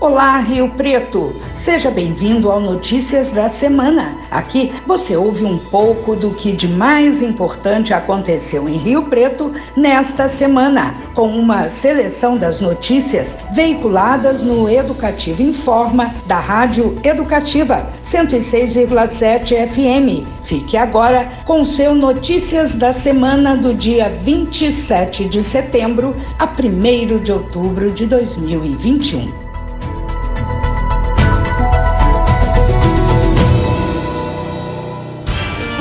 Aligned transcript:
Olá, 0.00 0.38
Rio 0.38 0.70
Preto! 0.70 1.30
Seja 1.52 1.90
bem-vindo 1.90 2.50
ao 2.50 2.58
Notícias 2.58 3.30
da 3.30 3.50
Semana. 3.50 4.16
Aqui 4.30 4.72
você 4.86 5.14
ouve 5.14 5.44
um 5.44 5.58
pouco 5.58 6.16
do 6.16 6.30
que 6.30 6.52
de 6.52 6.66
mais 6.66 7.20
importante 7.20 7.92
aconteceu 7.92 8.66
em 8.66 8.78
Rio 8.78 9.10
Preto 9.10 9.52
nesta 9.76 10.26
semana, 10.26 10.94
com 11.14 11.28
uma 11.28 11.68
seleção 11.68 12.38
das 12.38 12.62
notícias 12.62 13.36
veiculadas 13.52 14.40
no 14.40 14.70
Educativo 14.70 15.42
Informa 15.42 16.14
da 16.24 16.40
Rádio 16.40 16.96
Educativa 17.04 17.90
106,7 18.02 19.68
FM. 19.68 20.26
Fique 20.42 20.78
agora 20.78 21.30
com 21.44 21.62
seu 21.62 21.94
Notícias 21.94 22.74
da 22.74 22.94
Semana 22.94 23.54
do 23.54 23.74
dia 23.74 24.08
27 24.08 25.26
de 25.26 25.42
setembro 25.42 26.16
a 26.38 26.46
1 26.46 27.18
de 27.18 27.32
outubro 27.32 27.90
de 27.90 28.06
2021. 28.06 29.49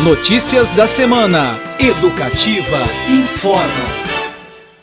Notícias 0.04 0.72
da 0.72 0.88
semana. 0.88 1.60
Educativa 1.78 2.78
informa. 3.10 3.68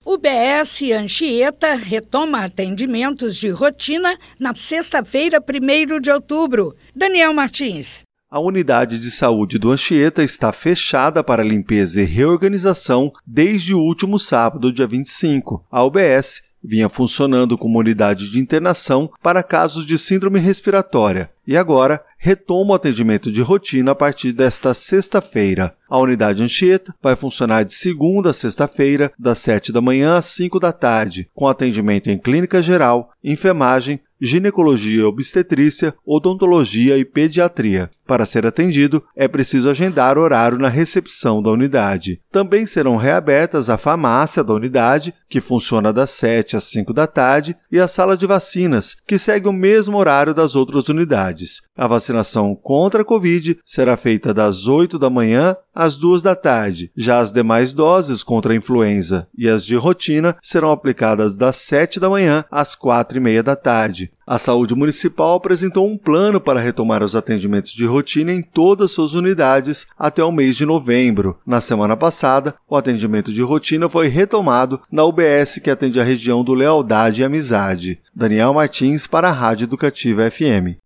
O 0.04 0.18
BS 0.18 0.92
Anchieta 0.92 1.74
retoma 1.74 2.44
atendimentos 2.44 3.34
de 3.34 3.48
rotina 3.48 4.18
na 4.38 4.54
sexta-feira, 4.54 5.40
1 5.40 6.00
de 6.00 6.10
outubro. 6.10 6.76
Daniel 6.94 7.32
Martins. 7.32 8.02
A 8.30 8.38
unidade 8.38 8.98
de 8.98 9.10
saúde 9.10 9.58
do 9.58 9.70
Anchieta 9.70 10.22
está 10.22 10.52
fechada 10.52 11.24
para 11.24 11.42
limpeza 11.42 12.02
e 12.02 12.04
reorganização 12.04 13.10
desde 13.26 13.72
o 13.72 13.80
último 13.80 14.18
sábado, 14.18 14.70
dia 14.70 14.86
25. 14.86 15.64
A 15.70 15.82
UBS 15.82 16.42
vinha 16.62 16.90
funcionando 16.90 17.56
como 17.56 17.78
unidade 17.78 18.30
de 18.30 18.38
internação 18.38 19.10
para 19.22 19.42
casos 19.42 19.86
de 19.86 19.96
síndrome 19.96 20.40
respiratória 20.40 21.30
e 21.46 21.56
agora 21.56 22.02
retoma 22.18 22.72
o 22.72 22.74
atendimento 22.74 23.30
de 23.30 23.40
rotina 23.40 23.92
a 23.92 23.94
partir 23.94 24.32
desta 24.32 24.74
sexta-feira. 24.74 25.74
A 25.88 25.98
unidade 25.98 26.42
Anchieta 26.42 26.94
vai 27.00 27.14
funcionar 27.14 27.64
de 27.64 27.72
segunda 27.72 28.30
a 28.30 28.32
sexta-feira, 28.32 29.12
das 29.18 29.38
7 29.38 29.72
da 29.72 29.80
manhã 29.80 30.16
às 30.16 30.26
5 30.26 30.58
da 30.58 30.72
tarde, 30.72 31.30
com 31.34 31.46
atendimento 31.46 32.10
em 32.10 32.18
clínica 32.18 32.60
geral, 32.60 33.10
enfermagem, 33.22 34.00
ginecologia 34.20 35.06
obstetrícia, 35.06 35.94
odontologia 36.04 36.96
e 36.98 37.04
pediatria. 37.04 37.90
Para 38.06 38.24
ser 38.24 38.46
atendido, 38.46 39.02
é 39.16 39.26
preciso 39.26 39.68
agendar 39.68 40.16
horário 40.16 40.58
na 40.58 40.68
recepção 40.68 41.42
da 41.42 41.50
unidade. 41.50 42.20
Também 42.30 42.64
serão 42.64 42.96
reabertas 42.96 43.68
a 43.68 43.76
farmácia 43.76 44.44
da 44.44 44.54
unidade, 44.54 45.12
que 45.28 45.40
funciona 45.40 45.92
das 45.92 46.10
7 46.10 46.56
às 46.56 46.64
5 46.64 46.92
da 46.92 47.06
tarde, 47.06 47.56
e 47.70 47.80
a 47.80 47.88
sala 47.88 48.16
de 48.16 48.26
vacinas, 48.26 48.96
que 49.06 49.18
segue 49.18 49.48
o 49.48 49.52
mesmo 49.52 49.96
horário 49.98 50.32
das 50.32 50.54
outras 50.54 50.88
unidades. 50.88 51.62
A 51.76 51.88
vacinação 51.88 52.54
contra 52.54 53.02
a 53.02 53.04
Covid 53.04 53.58
será 53.64 53.96
feita 53.96 54.32
das 54.32 54.68
8 54.68 54.98
da 54.98 55.10
manhã 55.10 55.56
às 55.74 55.96
2 55.96 56.22
da 56.22 56.34
tarde. 56.34 56.90
Já 56.96 57.18
as 57.18 57.32
demais 57.32 57.72
doses 57.72 58.22
contra 58.22 58.52
a 58.52 58.56
influenza 58.56 59.26
e 59.36 59.48
as 59.48 59.64
de 59.64 59.74
rotina 59.74 60.36
serão 60.40 60.70
aplicadas 60.70 61.36
das 61.36 61.56
7 61.56 62.00
da 62.00 62.08
manhã 62.08 62.44
às 62.50 62.74
4 62.74 63.18
e 63.18 63.20
meia 63.20 63.42
da 63.42 63.54
tarde. 63.54 64.05
A 64.26 64.38
saúde 64.38 64.74
municipal 64.74 65.36
apresentou 65.36 65.86
um 65.86 65.96
plano 65.96 66.40
para 66.40 66.60
retomar 66.60 67.02
os 67.02 67.14
atendimentos 67.14 67.72
de 67.72 67.84
rotina 67.84 68.32
em 68.32 68.42
todas 68.42 68.92
suas 68.92 69.14
unidades 69.14 69.86
até 69.98 70.22
o 70.22 70.32
mês 70.32 70.56
de 70.56 70.66
novembro. 70.66 71.38
Na 71.46 71.60
semana 71.60 71.96
passada, 71.96 72.54
o 72.68 72.76
atendimento 72.76 73.32
de 73.32 73.42
rotina 73.42 73.88
foi 73.88 74.08
retomado 74.08 74.80
na 74.90 75.04
UBS 75.04 75.60
que 75.62 75.70
atende 75.70 76.00
a 76.00 76.04
região 76.04 76.42
do 76.42 76.54
Lealdade 76.54 77.22
e 77.22 77.24
Amizade. 77.24 78.00
Daniel 78.14 78.54
Martins 78.54 79.06
para 79.06 79.28
a 79.28 79.32
Rádio 79.32 79.64
Educativa 79.64 80.30
FM. 80.30 80.78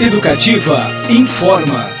Educativa 0.00 0.78
informa. 1.10 1.99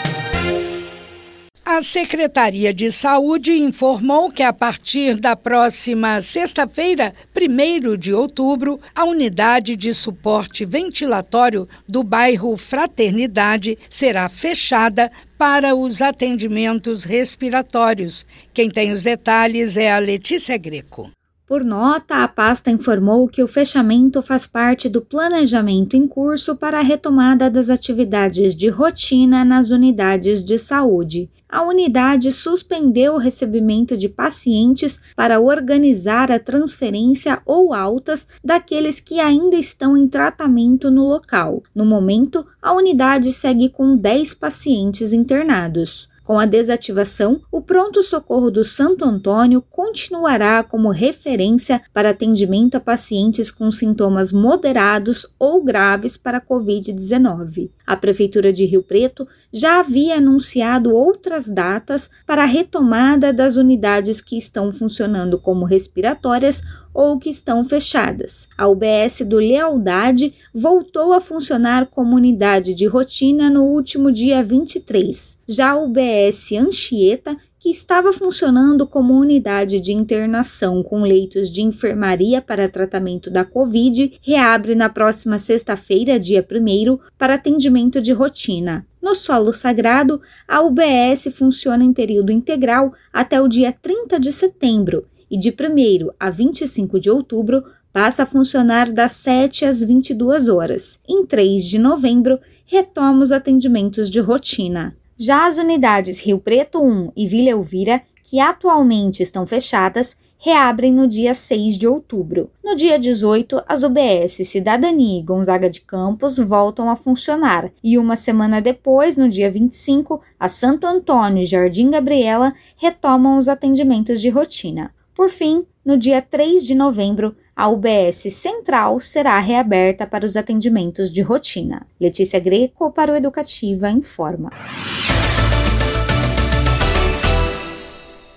A 1.80 1.82
Secretaria 1.82 2.74
de 2.74 2.92
Saúde 2.92 3.52
informou 3.52 4.30
que 4.30 4.42
a 4.42 4.52
partir 4.52 5.16
da 5.16 5.34
próxima 5.34 6.20
sexta-feira, 6.20 7.14
1 7.34 7.96
de 7.96 8.12
outubro, 8.12 8.78
a 8.94 9.04
unidade 9.04 9.76
de 9.76 9.94
suporte 9.94 10.66
ventilatório 10.66 11.66
do 11.88 12.02
bairro 12.02 12.54
Fraternidade 12.58 13.78
será 13.88 14.28
fechada 14.28 15.10
para 15.38 15.74
os 15.74 16.02
atendimentos 16.02 17.04
respiratórios. 17.04 18.26
Quem 18.52 18.68
tem 18.68 18.92
os 18.92 19.02
detalhes 19.02 19.78
é 19.78 19.90
a 19.90 19.98
Letícia 19.98 20.58
Greco. 20.58 21.10
Por 21.46 21.64
nota, 21.64 22.22
a 22.22 22.28
pasta 22.28 22.70
informou 22.70 23.26
que 23.26 23.42
o 23.42 23.48
fechamento 23.48 24.20
faz 24.20 24.46
parte 24.46 24.86
do 24.86 25.00
planejamento 25.00 25.96
em 25.96 26.06
curso 26.06 26.54
para 26.56 26.78
a 26.78 26.82
retomada 26.82 27.48
das 27.48 27.70
atividades 27.70 28.54
de 28.54 28.68
rotina 28.68 29.46
nas 29.46 29.70
unidades 29.70 30.44
de 30.44 30.58
saúde. 30.58 31.30
A 31.50 31.62
unidade 31.62 32.30
suspendeu 32.30 33.14
o 33.14 33.18
recebimento 33.18 33.96
de 33.96 34.08
pacientes 34.08 35.00
para 35.16 35.40
organizar 35.40 36.30
a 36.30 36.38
transferência 36.38 37.42
ou 37.44 37.74
altas 37.74 38.28
daqueles 38.42 39.00
que 39.00 39.18
ainda 39.18 39.56
estão 39.56 39.96
em 39.96 40.06
tratamento 40.06 40.92
no 40.92 41.08
local. 41.08 41.60
No 41.74 41.84
momento, 41.84 42.46
a 42.62 42.72
unidade 42.72 43.32
segue 43.32 43.68
com 43.68 43.96
10 43.96 44.34
pacientes 44.34 45.12
internados. 45.12 46.08
Com 46.30 46.38
a 46.38 46.46
desativação, 46.46 47.40
o 47.50 47.60
pronto-socorro 47.60 48.52
do 48.52 48.64
Santo 48.64 49.04
Antônio 49.04 49.60
continuará 49.60 50.62
como 50.62 50.92
referência 50.92 51.82
para 51.92 52.10
atendimento 52.10 52.76
a 52.76 52.80
pacientes 52.80 53.50
com 53.50 53.68
sintomas 53.72 54.30
moderados 54.30 55.26
ou 55.40 55.60
graves 55.60 56.16
para 56.16 56.38
a 56.38 56.40
Covid-19. 56.40 57.70
A 57.84 57.96
Prefeitura 57.96 58.52
de 58.52 58.64
Rio 58.64 58.84
Preto 58.84 59.26
já 59.52 59.80
havia 59.80 60.18
anunciado 60.18 60.94
outras 60.94 61.50
datas 61.50 62.08
para 62.24 62.44
a 62.44 62.46
retomada 62.46 63.32
das 63.32 63.56
unidades 63.56 64.20
que 64.20 64.38
estão 64.38 64.72
funcionando 64.72 65.36
como 65.36 65.64
respiratórias 65.64 66.62
ou 66.92 67.18
que 67.18 67.30
estão 67.30 67.64
fechadas. 67.64 68.48
A 68.56 68.68
UBS 68.68 69.22
do 69.26 69.36
Lealdade 69.36 70.34
voltou 70.52 71.12
a 71.12 71.20
funcionar 71.20 71.86
como 71.86 72.16
unidade 72.16 72.74
de 72.74 72.86
rotina 72.86 73.48
no 73.48 73.64
último 73.64 74.10
dia 74.10 74.42
23. 74.42 75.38
Já 75.46 75.70
a 75.70 75.78
UBS 75.78 76.52
Anchieta 76.52 77.36
que 77.60 77.68
estava 77.68 78.10
funcionando 78.10 78.86
como 78.86 79.12
unidade 79.12 79.80
de 79.80 79.92
internação 79.92 80.82
com 80.82 81.02
leitos 81.02 81.50
de 81.50 81.60
enfermaria 81.60 82.40
para 82.40 82.70
tratamento 82.70 83.30
da 83.30 83.44
Covid, 83.44 84.18
reabre 84.22 84.74
na 84.74 84.88
próxima 84.88 85.38
sexta-feira, 85.38 86.18
dia 86.18 86.44
1, 86.50 86.98
para 87.18 87.34
atendimento 87.34 88.00
de 88.00 88.12
rotina. 88.12 88.86
No 89.00 89.14
solo 89.14 89.52
sagrado, 89.52 90.22
a 90.48 90.62
UBS 90.62 91.34
funciona 91.36 91.84
em 91.84 91.92
período 91.92 92.32
integral 92.32 92.94
até 93.12 93.38
o 93.40 93.46
dia 93.46 93.72
30 93.72 94.18
de 94.18 94.32
setembro 94.32 95.09
e 95.30 95.38
de 95.38 95.50
1 95.50 96.10
a 96.18 96.30
25 96.30 96.98
de 96.98 97.10
outubro 97.10 97.64
passa 97.92 98.22
a 98.22 98.26
funcionar 98.26 98.90
das 98.92 99.12
7 99.12 99.64
às 99.64 99.82
22 99.82 100.48
horas. 100.48 100.98
Em 101.08 101.24
3 101.24 101.64
de 101.64 101.78
novembro, 101.78 102.38
retoma 102.64 103.22
os 103.22 103.32
atendimentos 103.32 104.10
de 104.10 104.20
rotina. 104.20 104.96
Já 105.16 105.46
as 105.46 105.58
unidades 105.58 106.20
Rio 106.20 106.38
Preto 106.38 106.82
1 106.82 107.12
e 107.14 107.26
Vila 107.26 107.50
Elvira, 107.50 108.02
que 108.22 108.40
atualmente 108.40 109.22
estão 109.22 109.46
fechadas, 109.46 110.16
reabrem 110.38 110.90
no 110.90 111.06
dia 111.06 111.34
6 111.34 111.76
de 111.76 111.86
outubro. 111.86 112.50
No 112.64 112.74
dia 112.74 112.98
18, 112.98 113.62
as 113.68 113.82
UBS 113.82 114.48
Cidadania 114.48 115.20
e 115.20 115.22
Gonzaga 115.22 115.68
de 115.68 115.82
Campos 115.82 116.38
voltam 116.38 116.88
a 116.88 116.96
funcionar, 116.96 117.70
e 117.84 117.98
uma 117.98 118.16
semana 118.16 118.62
depois, 118.62 119.18
no 119.18 119.28
dia 119.28 119.50
25, 119.50 120.22
a 120.38 120.48
Santo 120.48 120.86
Antônio 120.86 121.42
e 121.42 121.46
Jardim 121.46 121.90
Gabriela 121.90 122.54
retomam 122.76 123.36
os 123.36 123.48
atendimentos 123.48 124.20
de 124.20 124.30
rotina. 124.30 124.90
Por 125.20 125.28
fim, 125.28 125.66
no 125.84 125.98
dia 125.98 126.22
3 126.22 126.64
de 126.64 126.74
novembro, 126.74 127.36
a 127.54 127.68
UBS 127.68 128.32
Central 128.32 128.98
será 129.00 129.38
reaberta 129.38 130.06
para 130.06 130.24
os 130.24 130.34
atendimentos 130.34 131.12
de 131.12 131.20
rotina. 131.20 131.86
Letícia 132.00 132.40
Greco 132.40 132.90
para 132.90 133.12
o 133.12 133.14
Educativa 133.14 133.90
informa. 133.90 134.50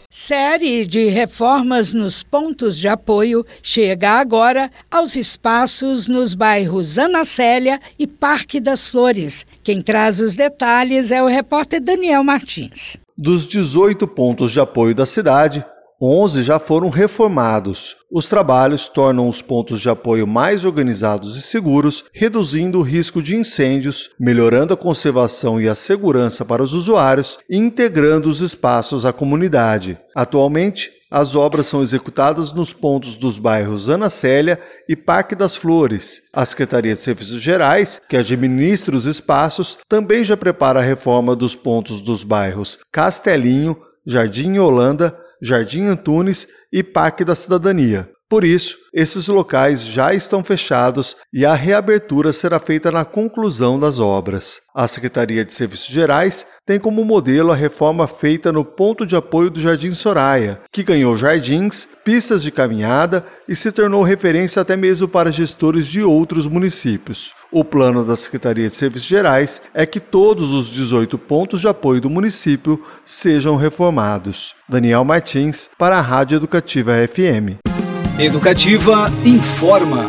Série 0.09 0.85
de 0.85 1.07
reformas 1.07 1.93
nos 1.93 2.21
pontos 2.21 2.77
de 2.77 2.89
apoio 2.89 3.45
chega 3.61 4.19
agora 4.19 4.69
aos 4.91 5.15
espaços 5.15 6.09
nos 6.09 6.35
bairros 6.35 6.97
Ana 6.97 7.23
Célia 7.23 7.79
e 7.97 8.05
Parque 8.05 8.59
das 8.59 8.85
Flores. 8.85 9.45
Quem 9.63 9.81
traz 9.81 10.19
os 10.19 10.35
detalhes 10.35 11.11
é 11.11 11.23
o 11.23 11.27
repórter 11.27 11.79
Daniel 11.79 12.25
Martins. 12.25 12.97
Dos 13.17 13.47
18 13.47 14.05
pontos 14.05 14.51
de 14.51 14.59
apoio 14.59 14.93
da 14.93 15.05
cidade, 15.05 15.65
11 16.01 16.43
já 16.43 16.59
foram 16.59 16.89
reformados. 16.89 17.95
Os 18.11 18.27
trabalhos 18.27 18.87
tornam 18.87 19.29
os 19.29 19.41
pontos 19.41 19.79
de 19.79 19.89
apoio 19.89 20.27
mais 20.27 20.65
organizados 20.65 21.35
e 21.37 21.41
seguros, 21.41 22.05
reduzindo 22.13 22.79
o 22.79 22.83
risco 22.83 23.21
de 23.21 23.35
incêndios, 23.35 24.09
melhorando 24.19 24.73
a 24.73 24.77
conservação 24.77 25.59
e 25.61 25.69
a 25.69 25.75
segurança 25.75 26.43
para 26.43 26.63
os 26.63 26.73
usuários 26.73 27.39
e 27.49 27.57
integrando 27.57 28.29
os 28.29 28.41
espaços 28.41 29.05
à 29.05 29.13
comunidade. 29.13 29.97
Atualmente, 30.15 30.91
As 31.15 31.35
obras 31.35 31.67
são 31.67 31.83
executadas 31.83 32.51
nos 32.51 32.73
pontos 32.73 33.15
dos 33.15 33.37
bairros 33.37 33.87
Ana 33.87 34.09
Célia 34.09 34.59
e 34.89 34.95
Parque 34.95 35.35
das 35.35 35.55
Flores. 35.55 36.23
A 36.33 36.43
Secretaria 36.43 36.95
de 36.95 37.01
Serviços 37.01 37.39
Gerais, 37.39 38.01
que 38.09 38.17
administra 38.17 38.95
os 38.95 39.05
espaços, 39.05 39.77
também 39.87 40.23
já 40.23 40.35
prepara 40.35 40.79
a 40.79 40.83
reforma 40.83 41.35
dos 41.35 41.55
pontos 41.55 42.01
dos 42.01 42.23
bairros 42.23 42.79
Castelinho, 42.91 43.77
Jardim 44.03 44.57
Holanda, 44.57 45.15
Jardim 45.43 45.89
Antunes 45.89 46.47
e 46.71 46.81
Parque 46.81 47.25
da 47.25 47.35
Cidadania. 47.35 48.09
Por 48.33 48.43
isso, 48.43 48.77
esses 48.91 49.27
locais 49.27 49.85
já 49.85 50.11
estão 50.11 50.43
fechados 50.43 51.15
e 51.31 51.45
a 51.45 51.53
reabertura 51.53 52.33
será 52.33 52.57
feita 52.57 52.91
na 52.91 53.05
conclusão 53.05 53.79
das 53.79 53.99
obras. 53.99 54.59
A 54.73 54.87
Secretaria 54.87 55.45
de 55.45 55.53
Serviços 55.53 55.85
Gerais 55.85 56.43
tem 56.65 56.79
como 56.79 57.05
modelo 57.05 57.51
a 57.51 57.55
reforma 57.55 58.07
feita 58.07 58.51
no 58.51 58.65
ponto 58.65 59.05
de 59.05 59.15
apoio 59.15 59.51
do 59.51 59.61
Jardim 59.61 59.91
Soraya, 59.91 60.59
que 60.71 60.81
ganhou 60.81 61.15
jardins, 61.15 61.87
pistas 62.03 62.41
de 62.41 62.49
caminhada 62.49 63.23
e 63.47 63.55
se 63.55 63.71
tornou 63.71 64.01
referência 64.01 64.63
até 64.63 64.75
mesmo 64.75 65.07
para 65.07 65.31
gestores 65.31 65.85
de 65.85 66.01
outros 66.01 66.47
municípios. 66.47 67.35
O 67.51 67.63
plano 67.63 68.03
da 68.03 68.15
Secretaria 68.15 68.67
de 68.67 68.73
Serviços 68.73 69.07
Gerais 69.07 69.61
é 69.75 69.85
que 69.85 69.99
todos 69.99 70.51
os 70.53 70.69
18 70.69 71.19
pontos 71.19 71.61
de 71.61 71.67
apoio 71.67 72.01
do 72.01 72.09
município 72.09 72.83
sejam 73.05 73.57
reformados. 73.57 74.55
Daniel 74.67 75.05
Martins, 75.05 75.69
para 75.77 75.99
a 75.99 76.01
Rádio 76.01 76.37
Educativa 76.37 76.93
FM. 77.07 77.72
Educativa 78.19 79.07
informa. 79.25 80.07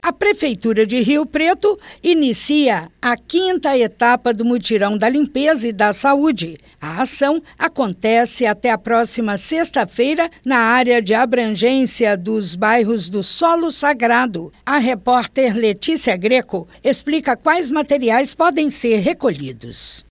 A 0.00 0.12
Prefeitura 0.12 0.86
de 0.86 1.00
Rio 1.00 1.26
Preto 1.26 1.76
inicia 2.00 2.88
a 3.02 3.16
quinta 3.16 3.76
etapa 3.76 4.32
do 4.32 4.44
Mutirão 4.44 4.96
da 4.96 5.08
Limpeza 5.08 5.66
e 5.66 5.72
da 5.72 5.92
Saúde. 5.92 6.56
A 6.80 7.02
ação 7.02 7.42
acontece 7.58 8.46
até 8.46 8.70
a 8.70 8.78
próxima 8.78 9.36
sexta-feira 9.36 10.30
na 10.46 10.58
área 10.58 11.02
de 11.02 11.12
abrangência 11.12 12.16
dos 12.16 12.54
bairros 12.54 13.08
do 13.08 13.24
Solo 13.24 13.72
Sagrado. 13.72 14.52
A 14.64 14.78
repórter 14.78 15.56
Letícia 15.56 16.16
Greco 16.16 16.68
explica 16.84 17.36
quais 17.36 17.68
materiais 17.68 18.32
podem 18.32 18.70
ser 18.70 18.98
recolhidos. 18.98 20.04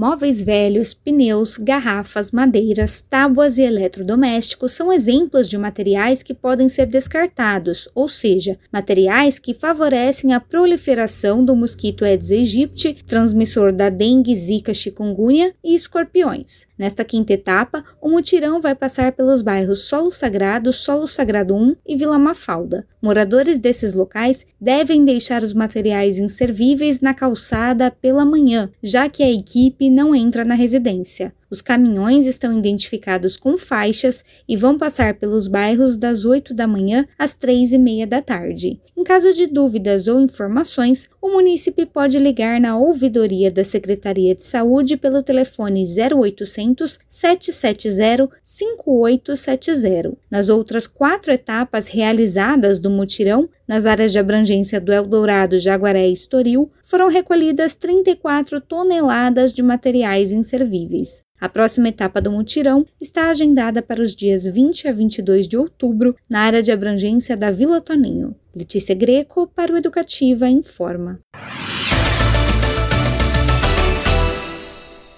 Móveis 0.00 0.40
velhos, 0.40 0.94
pneus, 0.94 1.56
garrafas, 1.56 2.30
madeiras, 2.30 3.00
tábuas 3.00 3.58
e 3.58 3.62
eletrodomésticos 3.62 4.70
são 4.70 4.92
exemplos 4.92 5.48
de 5.48 5.58
materiais 5.58 6.22
que 6.22 6.32
podem 6.32 6.68
ser 6.68 6.86
descartados, 6.86 7.88
ou 7.96 8.08
seja, 8.08 8.56
materiais 8.72 9.40
que 9.40 9.52
favorecem 9.52 10.32
a 10.32 10.38
proliferação 10.38 11.44
do 11.44 11.56
mosquito 11.56 12.04
Aedes 12.04 12.30
aegypti, 12.30 12.96
transmissor 13.08 13.72
da 13.72 13.88
dengue, 13.88 14.36
zika, 14.36 14.72
chikungunya 14.72 15.52
e 15.64 15.74
escorpiões. 15.74 16.68
Nesta 16.78 17.04
quinta 17.04 17.32
etapa, 17.32 17.84
o 18.00 18.08
mutirão 18.08 18.60
vai 18.60 18.76
passar 18.76 19.10
pelos 19.10 19.42
bairros 19.42 19.80
Solo 19.88 20.12
Sagrado, 20.12 20.72
Solo 20.72 21.08
Sagrado 21.08 21.56
1 21.56 21.74
e 21.84 21.96
Vila 21.96 22.20
Mafalda. 22.20 22.86
Moradores 23.02 23.58
desses 23.58 23.94
locais 23.94 24.46
devem 24.60 25.04
deixar 25.04 25.42
os 25.42 25.52
materiais 25.52 26.20
inservíveis 26.20 27.00
na 27.00 27.12
calçada 27.12 27.90
pela 27.90 28.24
manhã, 28.24 28.70
já 28.80 29.08
que 29.08 29.24
a 29.24 29.30
equipe 29.30 29.87
não 29.90 30.14
entra 30.14 30.44
na 30.44 30.54
residência. 30.54 31.32
Os 31.50 31.62
caminhões 31.62 32.26
estão 32.26 32.58
identificados 32.58 33.36
com 33.36 33.56
faixas 33.56 34.22
e 34.46 34.56
vão 34.56 34.76
passar 34.76 35.14
pelos 35.14 35.48
bairros 35.48 35.96
das 35.96 36.24
8 36.24 36.52
da 36.52 36.66
manhã 36.66 37.06
às 37.18 37.32
3 37.34 37.72
e 37.72 37.78
meia 37.78 38.06
da 38.06 38.20
tarde. 38.20 38.80
Em 38.94 39.04
caso 39.04 39.32
de 39.32 39.46
dúvidas 39.46 40.08
ou 40.08 40.20
informações, 40.20 41.08
o 41.22 41.28
munícipe 41.28 41.86
pode 41.86 42.18
ligar 42.18 42.60
na 42.60 42.76
ouvidoria 42.76 43.50
da 43.50 43.62
Secretaria 43.64 44.34
de 44.34 44.44
Saúde 44.44 44.96
pelo 44.96 45.22
telefone 45.22 45.84
0800 45.84 46.98
770 47.08 48.28
5870. 48.42 50.16
Nas 50.30 50.48
outras 50.48 50.86
quatro 50.86 51.32
etapas 51.32 51.86
realizadas 51.86 52.80
do 52.80 52.90
mutirão, 52.90 53.48
nas 53.68 53.86
áreas 53.86 54.12
de 54.12 54.18
abrangência 54.18 54.80
do 54.80 54.92
Eldorado, 54.92 55.58
Jaguaré 55.58 56.08
e 56.08 56.12
Estoril, 56.12 56.70
foram 56.84 57.08
recolhidas 57.08 57.74
34 57.74 58.60
toneladas 58.60 59.52
de 59.52 59.62
materiais 59.62 60.32
inservíveis. 60.32 61.22
A 61.40 61.48
próxima 61.48 61.88
etapa 61.88 62.20
do 62.20 62.32
mutirão 62.32 62.84
está 63.00 63.30
agendada 63.30 63.80
para 63.80 64.02
os 64.02 64.14
dias 64.14 64.44
20 64.44 64.88
a 64.88 64.92
22 64.92 65.46
de 65.46 65.56
outubro, 65.56 66.16
na 66.28 66.40
área 66.40 66.60
de 66.60 66.72
abrangência 66.72 67.36
da 67.36 67.50
Vila 67.50 67.80
Toninho. 67.80 68.34
Letícia 68.54 68.94
Greco, 68.94 69.46
para 69.46 69.72
o 69.72 69.76
Educativa, 69.76 70.48
informa. 70.48 71.20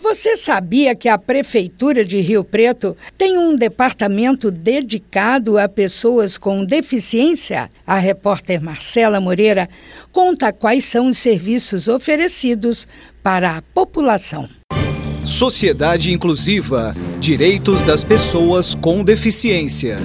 Você 0.02 0.37
sabia 0.37 0.94
que 0.94 1.08
a 1.08 1.17
Prefeitura 1.17 2.05
de 2.05 2.20
Rio 2.20 2.43
Preto 2.43 2.96
tem 3.16 3.38
um 3.38 3.55
departamento 3.56 4.50
dedicado 4.50 5.56
a 5.56 5.69
pessoas 5.69 6.37
com 6.37 6.64
deficiência? 6.64 7.70
A 7.87 7.96
repórter 7.96 8.61
Marcela 8.61 9.20
Moreira 9.20 9.69
conta 10.11 10.52
quais 10.52 10.84
são 10.84 11.06
os 11.06 11.19
serviços 11.19 11.87
oferecidos 11.87 12.88
para 13.23 13.56
a 13.56 13.62
população. 13.62 14.59
Sociedade 15.30 16.12
Inclusiva 16.12 16.92
Direitos 17.20 17.80
das 17.82 18.02
Pessoas 18.02 18.74
com 18.74 19.04
Deficiência. 19.04 19.96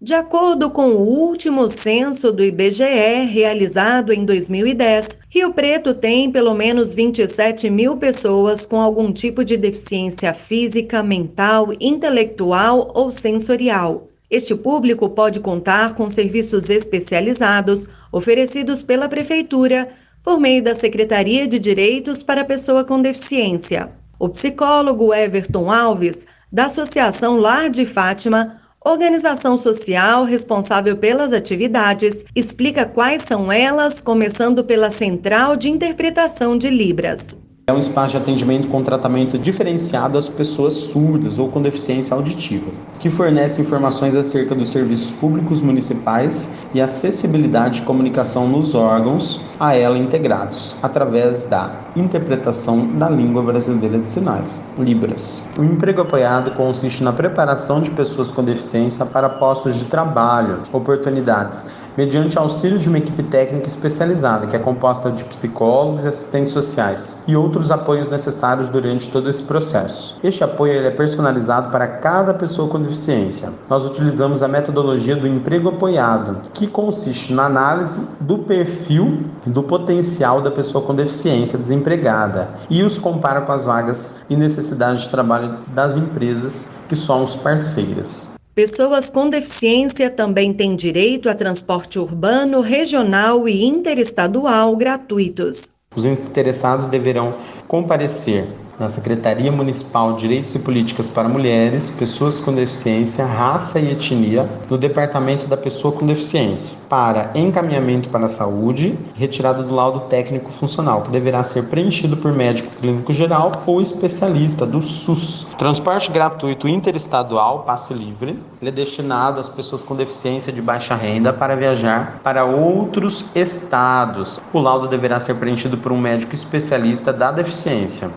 De 0.00 0.14
acordo 0.14 0.68
com 0.68 0.88
o 0.88 1.00
último 1.00 1.68
censo 1.68 2.32
do 2.32 2.42
IBGE, 2.42 3.24
realizado 3.30 4.12
em 4.12 4.24
2010, 4.24 5.16
Rio 5.28 5.52
Preto 5.52 5.94
tem 5.94 6.28
pelo 6.28 6.54
menos 6.54 6.92
27 6.92 7.70
mil 7.70 7.96
pessoas 7.96 8.66
com 8.66 8.80
algum 8.80 9.12
tipo 9.12 9.44
de 9.44 9.56
deficiência 9.56 10.34
física, 10.34 11.00
mental, 11.00 11.68
intelectual 11.80 12.90
ou 12.92 13.12
sensorial. 13.12 14.08
Este 14.28 14.54
público 14.54 15.10
pode 15.10 15.40
contar 15.40 15.94
com 15.94 16.08
serviços 16.08 16.68
especializados 16.68 17.86
oferecidos 18.10 18.82
pela 18.82 19.08
Prefeitura 19.08 19.88
por 20.22 20.38
meio 20.38 20.62
da 20.62 20.74
Secretaria 20.74 21.46
de 21.48 21.58
Direitos 21.58 22.22
para 22.22 22.42
a 22.42 22.44
Pessoa 22.44 22.84
com 22.84 23.02
Deficiência. 23.02 23.90
O 24.18 24.28
psicólogo 24.28 25.12
Everton 25.12 25.70
Alves, 25.70 26.26
da 26.50 26.66
Associação 26.66 27.38
Lar 27.38 27.68
de 27.68 27.84
Fátima, 27.84 28.60
organização 28.84 29.56
social 29.56 30.24
responsável 30.24 30.96
pelas 30.96 31.32
atividades, 31.32 32.24
explica 32.34 32.84
quais 32.84 33.22
são 33.22 33.50
elas, 33.50 34.00
começando 34.00 34.64
pela 34.64 34.90
Central 34.90 35.56
de 35.56 35.68
Interpretação 35.70 36.56
de 36.56 36.70
Libras. 36.70 37.38
É 37.64 37.72
um 37.72 37.78
espaço 37.78 38.10
de 38.10 38.16
atendimento 38.16 38.66
com 38.66 38.82
tratamento 38.82 39.38
diferenciado 39.38 40.18
às 40.18 40.28
pessoas 40.28 40.74
surdas 40.74 41.38
ou 41.38 41.48
com 41.48 41.62
deficiência 41.62 42.12
auditiva, 42.12 42.72
que 42.98 43.08
fornece 43.08 43.62
informações 43.62 44.16
acerca 44.16 44.52
dos 44.52 44.70
serviços 44.70 45.12
públicos 45.12 45.62
municipais 45.62 46.50
e 46.74 46.80
acessibilidade 46.80 47.78
de 47.78 47.86
comunicação 47.86 48.48
nos 48.48 48.74
órgãos 48.74 49.42
a 49.60 49.76
ela 49.76 49.96
integrados, 49.96 50.74
através 50.82 51.46
da 51.46 51.72
interpretação 51.94 52.84
da 52.98 53.08
língua 53.08 53.44
brasileira 53.44 54.00
de 54.00 54.08
sinais, 54.08 54.60
Libras. 54.76 55.48
O 55.56 55.62
emprego 55.62 56.00
apoiado 56.00 56.56
consiste 56.56 57.04
na 57.04 57.12
preparação 57.12 57.80
de 57.80 57.92
pessoas 57.92 58.32
com 58.32 58.42
deficiência 58.42 59.06
para 59.06 59.28
postos 59.28 59.76
de 59.76 59.84
trabalho, 59.84 60.62
oportunidades, 60.72 61.68
mediante 61.96 62.38
auxílio 62.38 62.78
de 62.78 62.88
uma 62.88 62.98
equipe 62.98 63.22
técnica 63.22 63.66
especializada, 63.66 64.46
que 64.46 64.56
é 64.56 64.58
composta 64.58 65.10
de 65.10 65.24
psicólogos 65.24 66.04
e 66.04 66.08
assistentes 66.08 66.52
sociais, 66.52 67.22
e 67.26 67.36
outros 67.36 67.70
apoios 67.70 68.08
necessários 68.08 68.68
durante 68.68 69.10
todo 69.10 69.28
esse 69.28 69.42
processo. 69.42 70.18
Este 70.22 70.44
apoio 70.44 70.84
é 70.84 70.90
personalizado 70.90 71.70
para 71.70 71.86
cada 71.86 72.34
pessoa 72.34 72.68
com 72.68 72.80
deficiência. 72.80 73.50
Nós 73.68 73.84
utilizamos 73.84 74.42
a 74.42 74.48
metodologia 74.48 75.16
do 75.16 75.26
emprego 75.26 75.68
apoiado, 75.68 76.38
que 76.52 76.66
consiste 76.66 77.32
na 77.32 77.46
análise 77.46 78.06
do 78.20 78.38
perfil 78.38 79.24
do 79.46 79.62
potencial 79.62 80.40
da 80.40 80.50
pessoa 80.50 80.84
com 80.84 80.94
deficiência 80.94 81.58
desempregada 81.58 82.50
e 82.70 82.82
os 82.82 82.98
compara 82.98 83.40
com 83.42 83.52
as 83.52 83.64
vagas 83.64 84.20
e 84.28 84.36
necessidades 84.36 85.02
de 85.02 85.10
trabalho 85.10 85.58
das 85.68 85.96
empresas 85.96 86.76
que 86.88 86.96
somos 86.96 87.34
parceiras. 87.36 88.41
Pessoas 88.54 89.08
com 89.08 89.30
deficiência 89.30 90.10
também 90.10 90.52
têm 90.52 90.76
direito 90.76 91.30
a 91.30 91.34
transporte 91.34 91.98
urbano, 91.98 92.60
regional 92.60 93.48
e 93.48 93.64
interestadual 93.64 94.76
gratuitos. 94.76 95.72
Os 95.96 96.04
interessados 96.04 96.86
deverão 96.86 97.32
comparecer 97.66 98.44
na 98.78 98.88
Secretaria 98.88 99.52
Municipal 99.52 100.14
de 100.14 100.22
Direitos 100.22 100.54
e 100.54 100.58
Políticas 100.58 101.10
para 101.10 101.28
Mulheres, 101.28 101.90
Pessoas 101.90 102.40
com 102.40 102.52
Deficiência, 102.52 103.24
Raça 103.24 103.78
e 103.78 103.92
Etnia, 103.92 104.48
no 104.68 104.78
Departamento 104.78 105.46
da 105.46 105.56
Pessoa 105.56 105.92
com 105.92 106.06
Deficiência, 106.06 106.76
para 106.88 107.30
encaminhamento 107.34 108.08
para 108.08 108.26
a 108.26 108.28
saúde, 108.28 108.98
retirada 109.14 109.62
do 109.62 109.74
laudo 109.74 110.00
técnico 110.00 110.50
funcional, 110.50 111.02
que 111.02 111.10
deverá 111.10 111.42
ser 111.42 111.64
preenchido 111.64 112.16
por 112.16 112.32
médico 112.32 112.70
clínico 112.80 113.12
geral 113.12 113.52
ou 113.66 113.80
especialista 113.80 114.66
do 114.66 114.80
SUS. 114.80 115.46
Transporte 115.58 116.10
gratuito 116.10 116.68
interestadual, 116.68 117.60
passe 117.60 117.92
livre, 117.94 118.38
ele 118.60 118.70
é 118.70 118.72
destinado 118.72 119.40
às 119.40 119.48
pessoas 119.48 119.84
com 119.84 119.94
deficiência 119.94 120.52
de 120.52 120.62
baixa 120.62 120.94
renda 120.94 121.32
para 121.32 121.56
viajar 121.56 122.20
para 122.22 122.44
outros 122.44 123.24
estados. 123.34 124.40
O 124.52 124.60
laudo 124.60 124.88
deverá 124.88 125.18
ser 125.20 125.34
preenchido 125.34 125.76
por 125.76 125.92
um 125.92 125.98
médico 125.98 126.34
especialista 126.34 127.12
da 127.12 127.32
deficiência. 127.32 128.10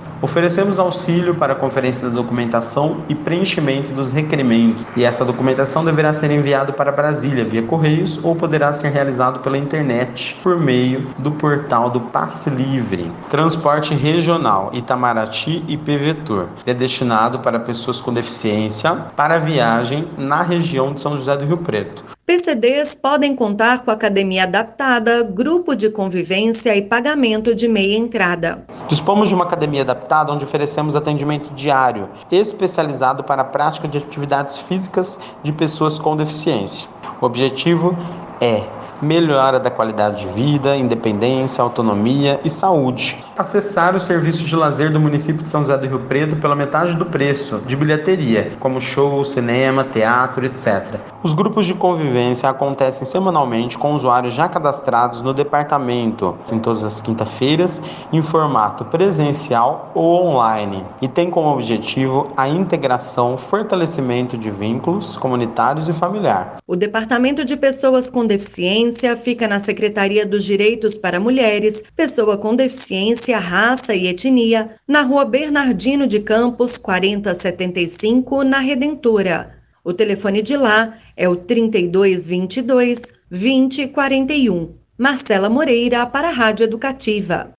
Oferecemos 0.46 0.78
auxílio 0.78 1.34
para 1.34 1.54
a 1.54 1.56
conferência 1.56 2.08
da 2.08 2.14
documentação 2.14 2.98
e 3.10 3.16
preenchimento 3.16 3.92
dos 3.92 4.12
requerimentos, 4.12 4.86
e 4.96 5.04
essa 5.04 5.26
documentação 5.26 5.84
deverá 5.84 6.14
ser 6.14 6.30
enviada 6.30 6.72
para 6.72 6.92
Brasília 6.92 7.44
via 7.44 7.64
correios 7.64 8.24
ou 8.24 8.36
poderá 8.36 8.72
ser 8.72 8.90
realizado 8.90 9.40
pela 9.40 9.58
internet 9.58 10.40
por 10.44 10.60
meio 10.60 11.08
do 11.18 11.32
portal 11.32 11.90
do 11.90 12.00
Passe 12.00 12.52
Livre. 12.52 13.12
Transporte 13.28 13.96
regional 13.96 14.70
Itamaraty 14.72 15.64
e 15.68 15.78
PVTOR 15.78 16.46
é 16.64 16.76
destinado 16.76 17.40
para 17.40 17.60
pessoas 17.60 18.00
com 18.00 18.14
deficiência 18.14 18.94
para 19.16 19.40
viagem 19.40 20.08
na 20.16 20.44
região 20.44 20.94
de 20.94 21.02
São 21.02 21.18
José 21.18 21.36
do 21.36 21.46
Rio 21.46 21.58
Preto. 21.58 22.15
PCDs 22.26 22.96
podem 22.96 23.36
contar 23.36 23.84
com 23.84 23.92
academia 23.92 24.46
adaptada, 24.46 25.22
grupo 25.22 25.76
de 25.76 25.92
convivência 25.92 26.76
e 26.76 26.82
pagamento 26.82 27.54
de 27.54 27.68
meia 27.68 27.96
entrada. 27.96 28.66
Dispomos 28.88 29.30
de 29.30 29.36
uma 29.36 29.44
academia 29.44 29.84
adaptada 29.84 30.34
onde 30.34 30.44
oferecemos 30.44 30.96
atendimento 30.96 31.54
diário, 31.54 32.10
especializado 32.32 33.24
para 33.24 33.44
a 33.44 33.46
prática 33.46 33.88
de 33.88 34.00
atividades 34.00 34.58
físicas 34.58 35.20
de 35.44 35.52
pessoas 35.52 36.00
com 36.00 36.16
deficiência. 36.18 36.90
O 37.22 37.28
objetivo 37.28 37.96
é 38.42 38.64
melhora 39.06 39.60
da 39.60 39.70
qualidade 39.70 40.22
de 40.22 40.28
vida, 40.34 40.76
independência, 40.76 41.62
autonomia 41.62 42.40
e 42.44 42.50
saúde. 42.50 43.18
Acessar 43.38 43.96
os 43.96 44.04
serviços 44.04 44.48
de 44.48 44.56
lazer 44.56 44.92
do 44.92 45.00
município 45.00 45.44
de 45.44 45.50
São 45.50 45.62
José 45.62 45.78
do 45.78 45.88
Rio 45.88 46.00
Preto 46.00 46.38
pela 46.38 46.56
metade 46.56 46.96
do 46.96 47.06
preço 47.06 47.62
de 47.66 47.76
bilheteria, 47.76 48.54
como 48.60 48.82
show, 48.82 49.24
cinema, 49.24 49.84
teatro, 49.84 50.46
etc. 50.46 51.00
Os 51.22 51.34
grupos 51.34 51.66
de 51.66 51.74
convivência 51.74 52.50
acontecem 52.50 53.06
semanalmente 53.06 53.78
com 53.78 53.94
usuários 53.94 54.34
já 54.34 54.50
cadastrados 54.50 55.22
no 55.22 55.34
departamento, 55.34 56.36
em 56.52 56.60
todas 56.60 56.84
as 56.84 57.00
quinta-feiras, 57.00 57.82
em 58.12 58.22
formato 58.22 58.86
presencial 58.86 59.90
ou 59.94 60.26
online, 60.26 60.84
e 61.02 61.08
tem 61.08 61.30
como 61.30 61.50
objetivo 61.50 62.32
a 62.36 62.48
integração, 62.48 63.38
fortalecimento 63.38 64.38
de 64.38 64.50
vínculos 64.50 65.18
comunitários 65.18 65.88
e 65.88 65.94
familiar. 65.94 66.58
O 66.66 66.76
Departamento 66.76 67.46
de 67.46 67.56
Pessoas 67.56 68.10
com 68.10 68.26
Deficiência 68.26 68.95
fica 69.18 69.48
na 69.48 69.60
Secretaria 69.60 70.26
dos 70.26 70.46
Direitos 70.46 70.96
para 70.96 71.20
Mulheres, 71.20 71.84
Pessoa 71.96 72.38
com 72.38 72.56
Deficiência, 72.56 73.38
Raça 73.38 73.94
e 73.94 74.08
Etnia, 74.08 74.72
na 74.88 75.02
Rua 75.02 75.26
Bernardino 75.26 76.08
de 76.08 76.20
Campos, 76.20 76.78
4075, 76.78 78.44
na 78.44 78.60
Redentora. 78.60 79.56
O 79.84 79.94
telefone 79.94 80.42
de 80.42 80.56
lá 80.58 80.98
é 81.16 81.28
o 81.28 81.36
3222 81.36 83.14
2041. 83.30 84.74
Marcela 84.98 85.50
Moreira 85.50 86.06
para 86.06 86.30
a 86.30 86.32
Rádio 86.32 86.64
Educativa. 86.64 87.52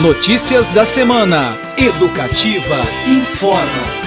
Notícias 0.00 0.70
da 0.70 0.84
semana. 0.84 1.56
Educativa 1.76 2.82
informa. 3.06 3.97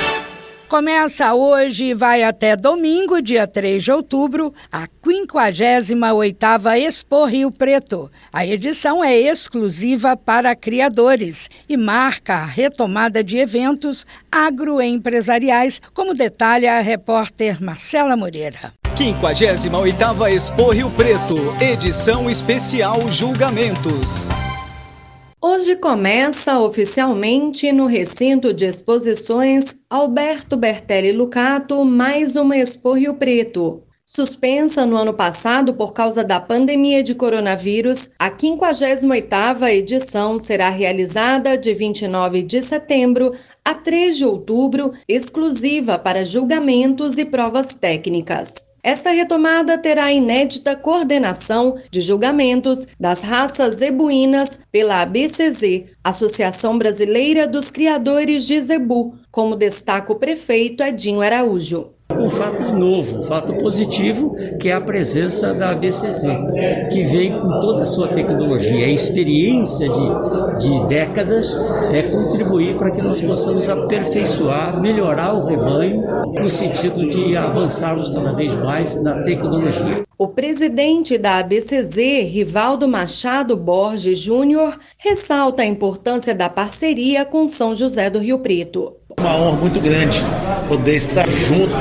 Começa 0.71 1.33
hoje 1.33 1.83
e 1.87 1.93
vai 1.93 2.23
até 2.23 2.55
domingo, 2.55 3.21
dia 3.21 3.45
3 3.45 3.83
de 3.83 3.91
outubro, 3.91 4.53
a 4.71 4.87
58ª 5.05 6.79
Expo 6.79 7.25
Rio 7.25 7.51
Preto. 7.51 8.09
A 8.31 8.45
edição 8.45 9.03
é 9.03 9.13
exclusiva 9.13 10.15
para 10.15 10.55
criadores 10.55 11.49
e 11.67 11.75
marca 11.75 12.35
a 12.35 12.45
retomada 12.45 13.21
de 13.21 13.37
eventos 13.37 14.05
agroempresariais, 14.31 15.81
como 15.93 16.13
detalha 16.13 16.77
a 16.77 16.79
repórter 16.79 17.61
Marcela 17.61 18.15
Moreira. 18.15 18.71
58ª 18.95 20.31
Expo 20.31 20.71
Rio 20.71 20.89
Preto, 20.91 21.35
edição 21.59 22.29
especial 22.29 23.09
Julgamentos. 23.09 24.29
Hoje 25.43 25.75
começa 25.75 26.59
oficialmente 26.59 27.71
no 27.71 27.87
recinto 27.87 28.53
de 28.53 28.67
exposições 28.67 29.75
Alberto 29.89 30.55
Bertelli 30.55 31.11
Lucato 31.11 31.83
mais 31.83 32.35
uma 32.35 32.55
Expo 32.55 32.93
Rio 32.93 33.15
Preto. 33.15 33.81
Suspensa 34.05 34.85
no 34.85 34.95
ano 34.95 35.15
passado 35.15 35.73
por 35.73 35.93
causa 35.93 36.23
da 36.23 36.39
pandemia 36.39 37.01
de 37.01 37.15
coronavírus, 37.15 38.11
a 38.19 38.29
58ª 38.29 39.67
edição 39.71 40.37
será 40.37 40.69
realizada 40.69 41.57
de 41.57 41.73
29 41.73 42.43
de 42.43 42.61
setembro 42.61 43.33
a 43.65 43.73
3 43.73 44.17
de 44.17 44.25
outubro, 44.25 44.91
exclusiva 45.07 45.97
para 45.97 46.23
julgamentos 46.23 47.17
e 47.17 47.25
provas 47.25 47.73
técnicas. 47.73 48.70
Esta 48.83 49.11
retomada 49.11 49.77
terá 49.77 50.05
a 50.05 50.11
inédita 50.11 50.75
coordenação 50.75 51.77
de 51.91 52.01
julgamentos 52.01 52.87
das 52.99 53.21
raças 53.21 53.75
zebuínas 53.75 54.59
pela 54.71 55.01
ABCZ, 55.01 55.85
Associação 56.03 56.77
Brasileira 56.77 57.47
dos 57.47 57.69
Criadores 57.69 58.47
de 58.47 58.59
Zebu, 58.59 59.15
como 59.29 59.55
destaca 59.55 60.11
o 60.11 60.15
prefeito 60.15 60.83
Edinho 60.83 61.21
Araújo 61.21 61.93
fato 62.31 62.71
novo, 62.73 63.19
um 63.19 63.23
fato 63.23 63.53
positivo, 63.53 64.35
que 64.59 64.69
é 64.69 64.73
a 64.73 64.81
presença 64.81 65.53
da 65.53 65.73
BCZ, 65.73 66.27
que 66.91 67.03
vem 67.03 67.31
com 67.31 67.59
toda 67.59 67.83
a 67.83 67.85
sua 67.85 68.07
tecnologia, 68.07 68.85
a 68.85 68.89
experiência 68.89 69.89
de, 69.89 70.59
de 70.59 70.87
décadas, 70.87 71.55
é 71.93 72.03
contribuir 72.03 72.77
para 72.77 72.91
que 72.91 73.01
nós 73.01 73.21
possamos 73.21 73.69
aperfeiçoar, 73.69 74.81
melhorar 74.81 75.33
o 75.33 75.45
rebanho, 75.45 76.01
no 76.41 76.49
sentido 76.49 77.09
de 77.09 77.35
avançarmos 77.35 78.09
cada 78.09 78.33
vez 78.33 78.53
mais 78.63 79.01
na 79.03 79.21
tecnologia. 79.23 80.03
O 80.17 80.27
presidente 80.27 81.17
da 81.17 81.39
ABCZ, 81.39 81.95
Rivaldo 82.29 82.87
Machado 82.87 83.57
Borges 83.57 84.19
Júnior, 84.19 84.77
ressalta 84.97 85.63
a 85.63 85.65
importância 85.65 86.35
da 86.35 86.47
parceria 86.47 87.25
com 87.25 87.47
São 87.47 87.75
José 87.75 88.07
do 88.07 88.19
Rio 88.19 88.37
Preto. 88.37 89.00
Uma 89.21 89.35
honra 89.35 89.57
muito 89.57 89.79
grande 89.79 90.17
poder 90.67 90.95
estar 90.95 91.29
junto 91.29 91.71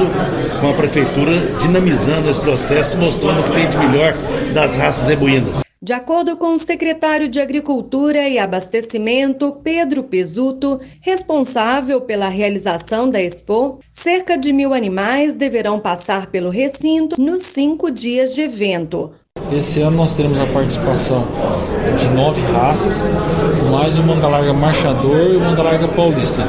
com 0.61 0.69
a 0.69 0.75
prefeitura, 0.75 1.33
dinamizando 1.59 2.29
esse 2.29 2.39
processo, 2.39 2.99
mostrando 2.99 3.41
o 3.41 3.45
que 3.45 3.53
tem 3.53 3.67
de 3.67 3.79
melhor 3.79 4.15
das 4.53 4.75
raças 4.75 5.07
zebuínas. 5.07 5.61
De 5.83 5.95
acordo 5.95 6.37
com 6.37 6.53
o 6.53 6.59
secretário 6.59 7.31
de 7.31 7.41
Agricultura 7.41 8.29
e 8.29 8.39
Abastecimento, 8.39 9.53
Pedro 9.65 10.03
Pesuto, 10.03 10.81
responsável 11.01 12.03
pela 12.03 12.29
realização 12.29 13.09
da 13.09 13.23
Expo, 13.23 13.79
cerca 13.91 14.37
de 14.37 14.53
mil 14.53 14.75
animais 14.75 15.33
deverão 15.33 15.81
passar 15.81 16.27
pelo 16.27 16.51
recinto 16.51 17.19
nos 17.19 17.41
cinco 17.41 17.91
dias 17.91 18.35
de 18.35 18.43
evento. 18.43 19.13
Esse 19.51 19.81
ano 19.81 19.97
nós 19.97 20.15
teremos 20.15 20.39
a 20.39 20.47
participação 20.47 21.25
de 21.99 22.09
nove 22.11 22.43
raças, 22.53 23.05
mais 23.71 23.99
o 23.99 24.03
manga 24.03 24.29
larga 24.29 24.53
marchador 24.53 25.33
e 25.33 25.37
o 25.37 25.41
manga 25.41 25.63
larga 25.63 25.89
paulista 25.89 26.43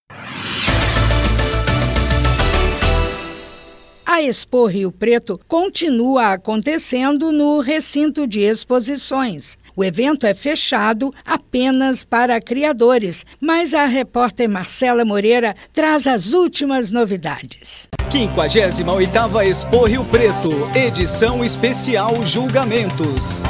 A 4.10 4.22
Expo 4.22 4.68
Rio 4.68 4.90
Preto 4.90 5.38
continua 5.50 6.32
acontecendo 6.32 7.34
no 7.34 7.60
recinto 7.60 8.26
de 8.26 8.40
exposições. 8.40 9.58
O 9.76 9.84
evento 9.84 10.26
é 10.26 10.34
fechado 10.34 11.14
apenas 11.26 12.06
para 12.06 12.40
criadores, 12.40 13.26
mas 13.38 13.74
a 13.74 13.86
repórter 13.86 14.48
Marcela 14.48 15.04
Moreira 15.04 15.54
traz 15.74 16.08
as 16.08 16.32
últimas 16.32 16.90
novidades. 16.90 17.90
58ª 18.10 19.46
Expo 19.46 19.84
Rio 19.84 20.06
Preto, 20.06 20.52
edição 20.74 21.44
especial 21.44 22.24
Julgamentos. 22.26 23.44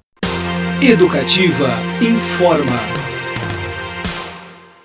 Educativa 0.83 1.71
informa. 1.99 2.79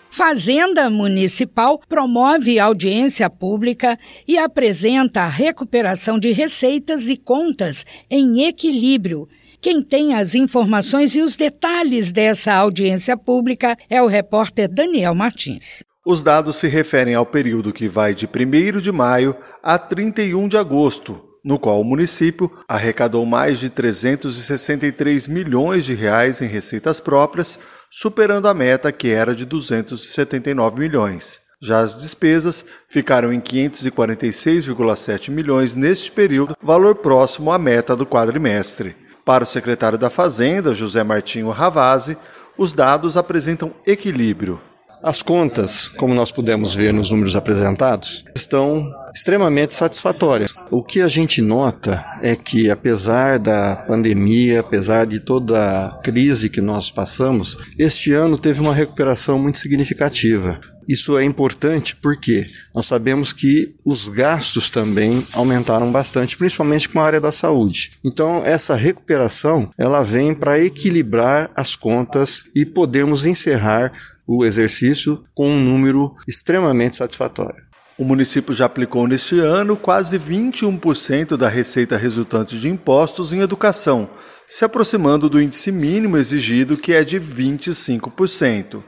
Fazenda 0.09 0.89
Municipal 0.89 1.77
promove 1.89 2.59
audiência 2.59 3.29
pública 3.29 3.99
e 4.25 4.37
apresenta 4.37 5.23
a 5.23 5.27
recuperação 5.27 6.17
de 6.17 6.31
receitas 6.31 7.09
e 7.09 7.17
contas 7.17 7.85
em 8.09 8.47
equilíbrio 8.47 9.27
quem 9.61 9.81
tem 9.81 10.13
as 10.13 10.33
informações 10.33 11.15
e 11.15 11.21
os 11.21 11.35
detalhes 11.35 12.13
dessa 12.13 12.53
audiência 12.53 13.17
pública 13.17 13.77
é 13.89 14.01
o 14.01 14.07
repórter 14.07 14.69
Daniel 14.69 15.13
Martins. 15.13 15.83
Os 16.05 16.23
dados 16.23 16.55
se 16.55 16.69
referem 16.69 17.13
ao 17.13 17.25
período 17.25 17.73
que 17.73 17.89
vai 17.89 18.15
de 18.15 18.25
1 18.25 18.79
de 18.79 18.91
maio 18.93 19.35
a 19.61 19.77
31 19.77 20.47
de 20.47 20.55
agosto, 20.55 21.32
no 21.43 21.59
qual 21.59 21.81
o 21.81 21.83
município 21.83 22.51
arrecadou 22.67 23.25
mais 23.25 23.59
de 23.59 23.69
363 23.69 25.27
milhões 25.27 25.83
de 25.83 25.93
reais 25.93 26.41
em 26.41 26.47
receitas 26.47 26.99
próprias, 26.99 27.59
superando 27.91 28.47
a 28.47 28.53
meta 28.53 28.91
que 28.91 29.09
era 29.09 29.35
de 29.35 29.45
279 29.45 30.79
milhões. 30.79 31.41
Já 31.61 31.79
as 31.79 31.99
despesas 32.01 32.65
ficaram 32.89 33.31
em 33.31 33.39
546,7 33.39 35.29
milhões 35.29 35.75
neste 35.75 36.11
período, 36.11 36.57
valor 36.61 36.95
próximo 36.95 37.51
à 37.51 37.57
meta 37.57 37.95
do 37.95 38.05
quadrimestre. 38.05 38.95
Para 39.23 39.45
o 39.45 39.47
secretário 39.47 39.97
da 39.97 40.09
Fazenda, 40.09 40.75
José 40.75 41.03
Martinho 41.03 41.49
Ravazzi, 41.49 42.17
os 42.57 42.73
dados 42.73 43.15
apresentam 43.15 43.73
equilíbrio. 43.85 44.59
As 45.03 45.21
contas, 45.21 45.89
como 45.89 46.13
nós 46.13 46.31
pudemos 46.31 46.73
ver 46.73 46.93
nos 46.93 47.11
números 47.11 47.35
apresentados, 47.35 48.23
estão 48.33 48.89
extremamente 49.13 49.73
satisfatórias. 49.73 50.53
O 50.71 50.81
que 50.81 51.01
a 51.01 51.09
gente 51.09 51.41
nota 51.41 52.01
é 52.21 52.37
que, 52.37 52.71
apesar 52.71 53.37
da 53.37 53.75
pandemia, 53.75 54.61
apesar 54.61 55.05
de 55.05 55.19
toda 55.19 55.59
a 55.59 55.89
crise 56.01 56.49
que 56.49 56.61
nós 56.61 56.89
passamos, 56.89 57.57
este 57.77 58.13
ano 58.13 58.37
teve 58.37 58.61
uma 58.61 58.73
recuperação 58.73 59.37
muito 59.37 59.57
significativa. 59.57 60.57
Isso 60.87 61.17
é 61.17 61.23
importante 61.23 61.95
porque 61.95 62.45
nós 62.73 62.85
sabemos 62.85 63.33
que 63.33 63.75
os 63.85 64.07
gastos 64.07 64.69
também 64.69 65.25
aumentaram 65.33 65.91
bastante, 65.91 66.37
principalmente 66.37 66.89
com 66.89 66.99
a 66.99 67.05
área 67.05 67.21
da 67.21 67.31
saúde. 67.31 67.91
Então, 68.03 68.41
essa 68.43 68.75
recuperação, 68.75 69.69
ela 69.77 70.01
vem 70.01 70.33
para 70.33 70.59
equilibrar 70.59 71.51
as 71.55 71.75
contas 71.75 72.45
e 72.55 72.65
podemos 72.65 73.25
encerrar 73.25 73.91
o 74.27 74.45
exercício 74.45 75.23
com 75.33 75.49
um 75.49 75.63
número 75.63 76.15
extremamente 76.27 76.95
satisfatório. 76.95 77.63
O 77.97 78.03
município 78.03 78.53
já 78.53 78.65
aplicou 78.65 79.07
neste 79.07 79.39
ano 79.39 79.75
quase 79.75 80.17
21% 80.17 81.37
da 81.37 81.47
receita 81.47 81.95
resultante 81.95 82.59
de 82.59 82.67
impostos 82.67 83.33
em 83.33 83.41
educação, 83.41 84.09
se 84.49 84.65
aproximando 84.65 85.29
do 85.29 85.41
índice 85.41 85.71
mínimo 85.71 86.17
exigido, 86.17 86.75
que 86.75 86.93
é 86.93 87.03
de 87.03 87.19
25%. 87.19 88.83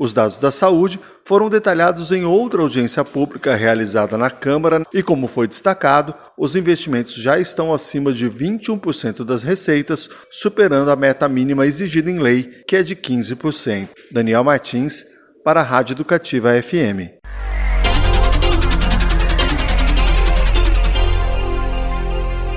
Os 0.00 0.14
dados 0.14 0.40
da 0.40 0.50
saúde 0.50 0.98
foram 1.26 1.50
detalhados 1.50 2.10
em 2.10 2.24
outra 2.24 2.62
audiência 2.62 3.04
pública 3.04 3.54
realizada 3.54 4.16
na 4.16 4.30
Câmara 4.30 4.82
e, 4.94 5.02
como 5.02 5.28
foi 5.28 5.46
destacado, 5.46 6.14
os 6.38 6.56
investimentos 6.56 7.14
já 7.14 7.38
estão 7.38 7.74
acima 7.74 8.10
de 8.10 8.26
21% 8.30 9.22
das 9.24 9.42
receitas, 9.42 10.08
superando 10.30 10.90
a 10.90 10.96
meta 10.96 11.28
mínima 11.28 11.66
exigida 11.66 12.10
em 12.10 12.18
lei, 12.18 12.44
que 12.66 12.76
é 12.76 12.82
de 12.82 12.96
15%. 12.96 13.90
Daniel 14.10 14.42
Martins, 14.42 15.04
para 15.44 15.60
a 15.60 15.62
Rádio 15.62 15.92
Educativa 15.92 16.50
FM. 16.62 17.20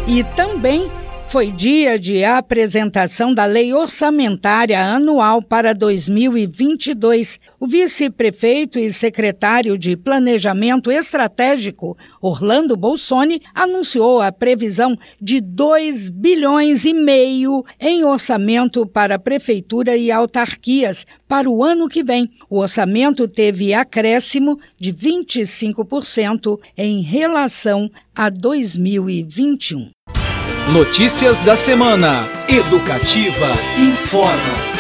E 0.08 0.24
também 0.36 0.90
foi 1.34 1.50
dia 1.50 1.98
de 1.98 2.24
apresentação 2.24 3.34
da 3.34 3.44
Lei 3.44 3.74
Orçamentária 3.74 4.80
Anual 4.80 5.42
para 5.42 5.74
2022. 5.74 7.40
O 7.60 7.66
vice-prefeito 7.66 8.78
e 8.78 8.94
secretário 8.94 9.76
de 9.76 9.98
Planejamento 9.98 10.92
Estratégico, 10.92 11.98
Orlando 12.22 12.78
Bolsoni, 12.78 13.42
anunciou 13.52 14.22
a 14.22 14.32
previsão 14.32 14.96
de 15.20 15.42
2 15.42 16.12
bilhões 16.12 16.86
e 16.86 16.94
meio 16.94 17.66
em 17.80 18.04
orçamento 18.04 18.86
para 18.86 19.18
prefeitura 19.18 19.98
e 19.98 20.12
autarquias 20.12 21.04
para 21.28 21.50
o 21.50 21.64
ano 21.64 21.90
que 21.90 22.04
vem. 22.04 22.30
O 22.48 22.60
orçamento 22.60 23.28
teve 23.28 23.74
acréscimo 23.74 24.60
de 24.80 24.94
25% 24.94 26.60
em 26.78 27.02
relação 27.02 27.90
a 28.16 28.30
2021. 28.30 29.90
Notícias 30.72 31.42
da 31.42 31.56
semana. 31.56 32.28
Educativa 32.48 33.56
informa. 33.78 34.73